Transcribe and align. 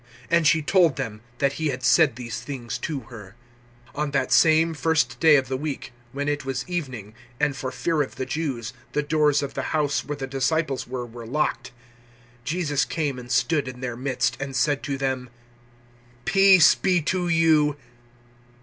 And 0.31 0.47
she 0.47 0.63
told 0.63 0.95
them 0.95 1.21
that 1.37 1.53
He 1.61 1.67
had 1.67 1.83
said 1.83 2.15
these 2.15 2.41
things 2.41 2.79
to 2.79 3.01
her. 3.11 3.35
020:019 3.93 3.99
On 4.01 4.09
that 4.09 4.31
same 4.31 4.73
first 4.73 5.19
day 5.19 5.35
of 5.35 5.47
the 5.47 5.55
week, 5.57 5.93
when 6.11 6.27
it 6.27 6.43
was 6.43 6.67
evening 6.67 7.13
and, 7.39 7.55
for 7.55 7.69
fear 7.71 8.01
of 8.01 8.15
the 8.15 8.25
Jews, 8.25 8.73
the 8.93 9.03
doors 9.03 9.43
of 9.43 9.53
the 9.53 9.61
house 9.77 10.03
where 10.03 10.15
the 10.17 10.25
disciples 10.25 10.87
were, 10.87 11.05
were 11.05 11.27
locked, 11.27 11.69
Jesus 12.43 12.83
came 12.83 13.19
and 13.19 13.31
stood 13.31 13.67
in 13.67 13.79
their 13.81 13.95
midst, 13.95 14.37
and 14.41 14.55
said 14.55 14.81
to 14.81 14.97
them, 14.97 15.29
"Peace 16.25 16.73
be 16.73 16.99
to 17.03 17.27
you!" 17.27 17.77